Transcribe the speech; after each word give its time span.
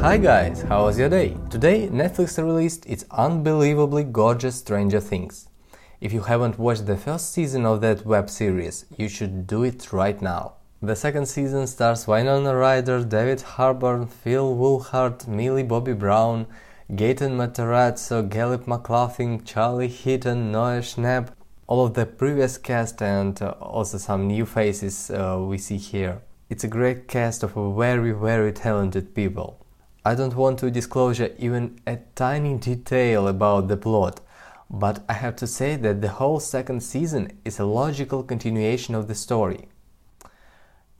Hi 0.00 0.16
guys, 0.16 0.62
how 0.62 0.84
was 0.84 0.96
your 0.96 1.08
day? 1.08 1.36
Today 1.50 1.88
Netflix 1.88 2.38
released 2.38 2.86
its 2.86 3.04
unbelievably 3.10 4.04
gorgeous 4.04 4.54
Stranger 4.54 5.00
Things. 5.00 5.48
If 6.00 6.12
you 6.12 6.20
haven't 6.20 6.56
watched 6.56 6.86
the 6.86 6.96
first 6.96 7.32
season 7.32 7.66
of 7.66 7.80
that 7.80 8.06
web 8.06 8.30
series, 8.30 8.84
you 8.96 9.08
should 9.08 9.48
do 9.48 9.64
it 9.64 9.92
right 9.92 10.22
now. 10.22 10.52
The 10.80 10.94
second 10.94 11.26
season 11.26 11.66
stars 11.66 12.06
Winona 12.06 12.54
Ryder, 12.54 13.02
David 13.02 13.40
Harbour, 13.40 14.06
Finn 14.06 14.56
Wolfhard, 14.56 15.26
Millie 15.26 15.64
Bobby 15.64 15.94
Brown, 15.94 16.46
Gaten 16.92 17.32
Matarazzo, 17.32 18.30
Caleb 18.30 18.68
McLaughlin, 18.68 19.42
Charlie 19.42 19.88
Heaton, 19.88 20.52
Noah 20.52 20.78
Schnapp, 20.78 21.30
all 21.66 21.84
of 21.84 21.94
the 21.94 22.06
previous 22.06 22.56
cast 22.56 23.02
and 23.02 23.42
uh, 23.42 23.50
also 23.60 23.98
some 23.98 24.28
new 24.28 24.46
faces 24.46 25.10
uh, 25.10 25.36
we 25.40 25.58
see 25.58 25.76
here. 25.76 26.22
It's 26.48 26.62
a 26.62 26.68
great 26.68 27.08
cast 27.08 27.42
of 27.42 27.54
very, 27.76 28.12
very 28.12 28.52
talented 28.52 29.12
people. 29.12 29.57
I 30.08 30.14
don't 30.14 30.36
want 30.36 30.58
to 30.60 30.70
disclose 30.70 31.20
even 31.20 31.80
a 31.86 31.98
tiny 32.14 32.56
detail 32.56 33.28
about 33.28 33.68
the 33.68 33.76
plot, 33.76 34.22
but 34.70 35.04
I 35.06 35.12
have 35.12 35.36
to 35.36 35.46
say 35.46 35.76
that 35.76 36.00
the 36.00 36.08
whole 36.08 36.40
second 36.40 36.82
season 36.82 37.38
is 37.44 37.58
a 37.58 37.66
logical 37.66 38.22
continuation 38.22 38.94
of 38.94 39.06
the 39.06 39.14
story. 39.14 39.68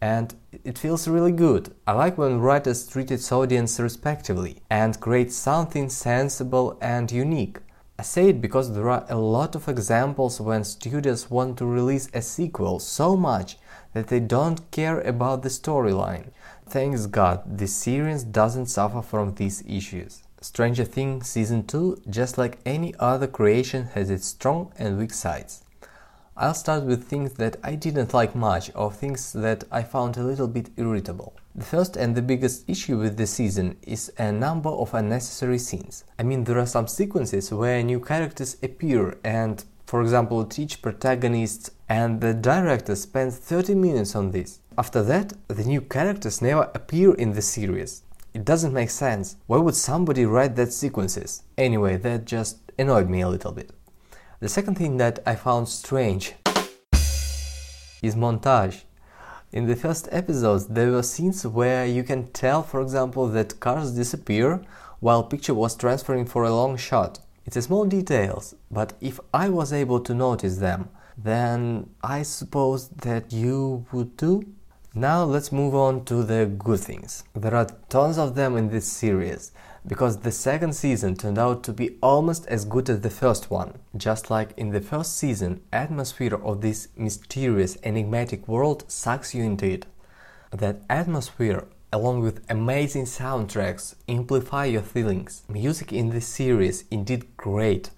And 0.03 0.35
it 0.63 0.77
feels 0.77 1.09
really 1.09 1.33
good. 1.33 1.75
I 1.87 1.93
like 1.93 2.19
when 2.19 2.41
writers 2.41 2.87
treat 2.87 3.11
its 3.11 3.33
audience 3.33 3.81
respectively 3.81 4.61
and 4.69 5.01
create 5.01 5.33
something 5.33 5.89
sensible 5.89 6.77
and 6.83 7.11
unique. 7.11 7.61
I 7.99 8.03
say 8.03 8.29
it 8.29 8.43
because 8.43 8.75
there 8.75 8.91
are 8.91 9.07
a 9.09 9.17
lot 9.17 9.55
of 9.55 9.69
examples 9.69 10.39
when 10.39 10.65
studios 10.65 11.31
want 11.31 11.57
to 11.57 11.65
release 11.65 12.11
a 12.13 12.21
sequel 12.21 12.79
so 12.79 13.17
much 13.17 13.57
that 13.95 14.09
they 14.09 14.21
don't 14.21 14.71
care 14.71 15.01
about 15.01 15.43
the 15.43 15.49
storyline. 15.49 16.27
Thanks 16.71 17.07
God, 17.07 17.45
this 17.47 17.73
series 17.75 18.25
doesn't 18.25 18.67
suffer 18.67 19.01
from 19.01 19.35
these 19.35 19.65
issues. 19.67 20.23
Stranger 20.43 20.85
Things 20.85 21.27
Season 21.27 21.67
2, 21.67 22.03
just 22.11 22.37
like 22.37 22.59
any 22.67 22.95
other 22.99 23.27
creation, 23.27 23.87
has 23.95 24.11
its 24.11 24.27
strong 24.27 24.71
and 24.77 24.99
weak 24.99 25.15
sides. 25.15 25.65
I'll 26.37 26.53
start 26.53 26.85
with 26.85 27.05
things 27.05 27.33
that 27.35 27.57
I 27.65 27.75
didn't 27.75 28.13
like 28.13 28.35
much 28.35 28.71
or 28.75 28.93
things 28.93 29.33
that 29.33 29.65
I 29.73 29.83
found 29.83 30.19
a 30.19 30.23
little 30.23 30.47
bit 30.47 30.69
irritable. 30.77 31.33
The 31.55 31.65
first 31.65 31.97
and 31.97 32.15
the 32.15 32.21
biggest 32.21 32.69
issue 32.69 32.99
with 32.99 33.17
the 33.17 33.27
season 33.27 33.79
is 33.83 34.13
a 34.19 34.31
number 34.31 34.69
of 34.69 34.93
unnecessary 34.93 35.59
scenes. 35.59 36.05
I 36.19 36.23
mean, 36.23 36.45
there 36.45 36.59
are 36.59 36.67
some 36.67 36.87
sequences 36.87 37.51
where 37.51 37.83
new 37.83 37.99
characters 37.99 38.59
appear 38.63 39.17
and, 39.25 39.65
for 39.87 40.03
example, 40.03 40.45
teach 40.45 40.83
protagonists, 40.83 41.71
and 41.89 42.21
the 42.21 42.35
director 42.35 42.95
spends 42.95 43.39
30 43.39 43.75
minutes 43.75 44.15
on 44.15 44.33
this. 44.33 44.61
After 44.79 45.03
that, 45.03 45.33
the 45.49 45.65
new 45.65 45.81
characters 45.81 46.41
never 46.41 46.71
appear 46.73 47.13
in 47.15 47.33
the 47.33 47.43
series. 47.43 48.05
It 48.33 48.45
doesn't 48.45 48.73
make 48.73 48.91
sense. 48.91 49.35
Why 49.49 49.57
would 49.59 49.75
somebody 49.75 50.25
write 50.25 50.55
that 50.55 50.73
sequences? 50.73 51.43
Anyway, 51.57 51.97
that 51.97 52.27
just 52.27 52.59
annoyed 52.79 53.11
me 53.11 53.23
a 53.23 53.29
little 53.29 53.51
bit. 53.51 53.73
The 54.39 54.49
second 54.49 54.77
thing 54.77 54.97
that 54.99 55.19
I 55.27 55.35
found 55.35 55.69
strange 55.69 56.35
is 58.03 58.15
montage. 58.15 58.85
In 59.51 59.67
the 59.67 59.75
first 59.75 60.09
episodes, 60.13 60.69
there 60.69 60.93
were 60.93 61.03
scenes 61.03 61.45
where 61.45 61.85
you 61.85 62.05
can 62.05 62.29
tell, 62.29 62.63
for 62.63 62.81
example, 62.81 63.27
that 63.31 63.59
cars 63.59 63.91
disappear 63.91 64.63
while 65.01 65.25
picture 65.25 65.55
was 65.55 65.75
transferring 65.75 66.27
for 66.27 66.45
a 66.45 66.55
long 66.55 66.77
shot. 66.77 67.19
It's 67.45 67.57
a 67.57 67.63
small 67.63 67.85
details, 67.85 68.55
but 68.71 68.93
if 69.01 69.19
I 69.35 69.49
was 69.49 69.73
able 69.73 69.99
to 69.99 70.15
notice 70.15 70.59
them, 70.59 70.91
then 71.17 71.91
I 72.01 72.23
suppose 72.23 72.91
that 72.91 73.33
you 73.33 73.85
would 73.91 74.17
too. 74.17 74.45
Now 74.95 75.23
let's 75.23 75.53
move 75.53 75.75
on 75.75 76.07
to 76.07 76.23
the 76.23 76.47
good 76.47 76.81
things. 76.81 77.23
There 77.35 77.55
are 77.55 77.69
tons 77.91 78.17
of 78.17 78.35
them 78.35 78.57
in 78.57 78.71
this 78.71 78.87
series, 78.87 79.53
because 79.87 80.21
the 80.21 80.33
second 80.33 80.73
season 80.73 81.15
turned 81.15 81.39
out 81.39 81.63
to 81.65 81.75
be 81.75 81.99
almost 82.03 82.47
as 82.47 82.65
good 82.65 82.89
as 82.89 83.03
the 83.03 83.11
first 83.11 83.51
one. 83.51 83.79
Just 83.95 84.31
like 84.31 84.55
in 84.57 84.71
the 84.71 84.81
first 84.81 85.19
season, 85.19 85.61
atmosphere 85.75 86.35
of 86.35 86.63
this 86.63 86.89
mysterious, 86.97 87.77
enigmatic 87.83 88.49
world 88.49 88.91
sucks 88.91 89.35
you 89.35 89.45
into 89.45 89.67
it. 89.67 89.87
That 90.53 90.81
atmosphere, 90.89 91.67
along 91.93 92.21
with 92.21 92.45
amazing 92.49 93.05
soundtracks, 93.05 93.95
amplify 94.09 94.65
your 94.65 94.83
feelings. 94.83 95.43
Music 95.49 95.93
in 95.93 96.11
this 96.11 96.27
series 96.27 96.85
indeed 96.91 97.37
great. 97.37 97.91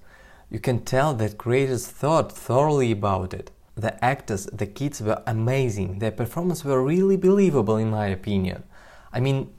You 0.50 0.58
can 0.58 0.84
tell 0.84 1.14
that 1.14 1.38
creators 1.38 1.86
thought 1.86 2.32
thoroughly 2.32 2.90
about 2.90 3.32
it. 3.32 3.52
The 3.80 4.04
actors, 4.04 4.46
the 4.52 4.66
kids 4.66 5.00
were 5.00 5.22
amazing. 5.26 6.00
Their 6.00 6.10
performances 6.10 6.64
were 6.64 6.84
really 6.84 7.16
believable 7.16 7.76
in 7.76 7.90
my 7.90 8.06
opinion. 8.06 8.64
I 9.12 9.20
mean, 9.20 9.54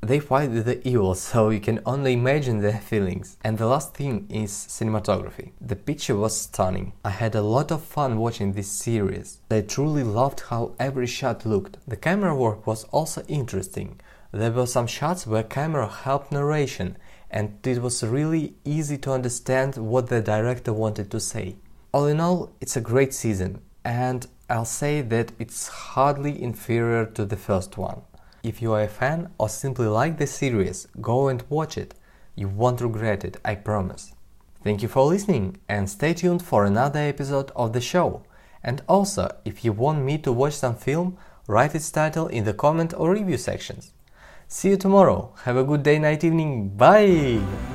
they 0.00 0.20
fight 0.20 0.48
the 0.48 0.86
evil, 0.86 1.14
so 1.28 1.50
you 1.50 1.60
can 1.60 1.80
only 1.84 2.12
imagine 2.12 2.58
their 2.58 2.78
feelings. 2.78 3.36
And 3.42 3.58
the 3.58 3.66
last 3.66 3.94
thing 3.94 4.26
is 4.30 4.52
cinematography. 4.52 5.52
The 5.60 5.76
picture 5.76 6.14
was 6.14 6.40
stunning. 6.40 6.92
I 7.04 7.10
had 7.10 7.34
a 7.34 7.42
lot 7.56 7.72
of 7.72 7.82
fun 7.82 8.18
watching 8.18 8.52
this 8.52 8.70
series. 8.70 9.40
I 9.50 9.62
truly 9.62 10.04
loved 10.04 10.40
how 10.50 10.74
every 10.78 11.06
shot 11.06 11.44
looked. 11.44 11.78
The 11.88 11.96
camera 11.96 12.36
work 12.36 12.66
was 12.66 12.84
also 12.84 13.24
interesting. 13.28 14.00
There 14.30 14.52
were 14.52 14.66
some 14.66 14.86
shots 14.86 15.26
where 15.26 15.42
camera 15.42 15.88
helped 15.88 16.30
narration 16.32 16.96
and 17.30 17.58
it 17.66 17.82
was 17.82 18.04
really 18.04 18.54
easy 18.64 18.98
to 18.98 19.10
understand 19.10 19.76
what 19.76 20.08
the 20.08 20.20
director 20.20 20.72
wanted 20.72 21.10
to 21.10 21.18
say. 21.18 21.56
All 21.92 22.06
in 22.06 22.18
all, 22.18 22.52
it's 22.60 22.76
a 22.76 22.80
great 22.80 23.14
season, 23.14 23.60
and 23.84 24.26
I'll 24.48 24.64
say 24.64 25.02
that 25.02 25.32
it's 25.38 25.68
hardly 25.68 26.42
inferior 26.42 27.06
to 27.06 27.24
the 27.24 27.36
first 27.36 27.76
one. 27.76 28.02
If 28.42 28.60
you 28.60 28.72
are 28.72 28.82
a 28.82 28.88
fan 28.88 29.30
or 29.38 29.48
simply 29.48 29.86
like 29.86 30.18
the 30.18 30.26
series, 30.26 30.86
go 31.00 31.28
and 31.28 31.42
watch 31.48 31.78
it. 31.78 31.94
You 32.34 32.48
won't 32.48 32.80
regret 32.80 33.24
it, 33.24 33.38
I 33.44 33.54
promise. 33.54 34.12
Thank 34.62 34.82
you 34.82 34.88
for 34.88 35.04
listening 35.04 35.58
and 35.68 35.88
stay 35.88 36.14
tuned 36.14 36.42
for 36.42 36.64
another 36.64 37.00
episode 37.00 37.50
of 37.54 37.72
the 37.72 37.80
show. 37.80 38.22
And 38.62 38.82
also, 38.88 39.34
if 39.44 39.64
you 39.64 39.72
want 39.72 40.02
me 40.02 40.18
to 40.18 40.32
watch 40.32 40.54
some 40.54 40.76
film, 40.76 41.18
write 41.46 41.74
its 41.74 41.90
title 41.90 42.28
in 42.28 42.44
the 42.44 42.54
comment 42.54 42.94
or 42.96 43.12
review 43.12 43.36
sections. 43.36 43.92
See 44.48 44.70
you 44.70 44.76
tomorrow. 44.76 45.34
Have 45.44 45.56
a 45.56 45.64
good 45.64 45.82
day, 45.82 45.98
night, 45.98 46.24
evening. 46.24 46.70
Bye! 46.70 47.73